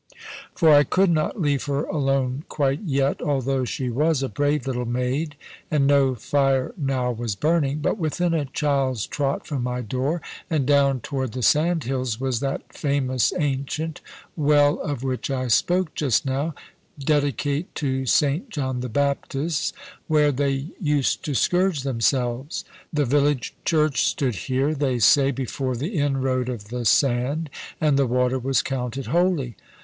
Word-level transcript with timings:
For 0.55 0.71
I 0.73 0.83
could 0.83 1.11
not 1.11 1.39
leave 1.39 1.65
her 1.65 1.83
alone 1.83 2.43
quite 2.49 2.79
yet, 2.83 3.21
although 3.21 3.65
she 3.65 3.91
was 3.91 4.23
a 4.23 4.29
brave 4.29 4.65
little 4.65 4.87
maid, 4.87 5.35
and 5.69 5.85
no 5.85 6.15
fire 6.15 6.73
now 6.75 7.11
was 7.11 7.35
burning. 7.35 7.81
But 7.81 7.99
within 7.99 8.33
a 8.33 8.45
child's 8.45 9.05
trot 9.05 9.45
from 9.45 9.61
my 9.61 9.81
door, 9.81 10.19
and 10.49 10.65
down 10.65 11.01
toward 11.01 11.33
the 11.33 11.43
sandhills, 11.43 12.19
was 12.19 12.39
that 12.39 12.73
famous 12.73 13.31
ancient 13.37 14.01
well 14.35 14.79
of 14.79 15.03
which 15.03 15.29
I 15.29 15.47
spoke 15.49 15.93
just 15.93 16.25
now, 16.25 16.55
dedicate 16.97 17.75
to 17.75 18.07
St 18.07 18.49
John 18.49 18.79
the 18.79 18.89
Baptist, 18.89 19.71
where 20.07 20.31
they 20.31 20.69
used 20.79 21.23
to 21.25 21.35
scourge 21.35 21.81
themselves. 21.83 22.65
The 22.91 23.05
village 23.05 23.53
church 23.65 24.03
stood 24.03 24.33
here, 24.33 24.73
they 24.73 24.97
say, 24.97 25.29
before 25.29 25.75
the 25.75 25.95
inroad 25.99 26.49
of 26.49 26.69
the 26.69 26.85
sand; 26.85 27.51
and 27.79 27.99
the 27.99 28.07
water 28.07 28.39
was 28.39 28.63
counted 28.63 29.05
holy. 29.05 29.55